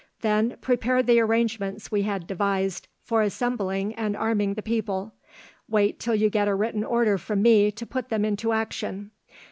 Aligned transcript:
Then 0.21 0.57
prepare 0.61 1.03
the 1.03 1.19
arrangements 1.19 1.91
we 1.91 2.01
had 2.01 2.25
devised 2.25 2.87
for 3.03 3.21
assembling 3.21 3.93
and 3.93 4.17
arming 4.17 4.55
the 4.55 4.63
people; 4.63 5.13
wait 5.69 5.99
till 5.99 6.15
you 6.15 6.27
get 6.31 6.47
a 6.47 6.55
written 6.55 6.83
order 6.83 7.19
from 7.19 7.43
me 7.43 7.69
to 7.73 7.85
put 7.85 8.09
them 8.09 8.25
into 8.25 8.51
action. 8.51 9.11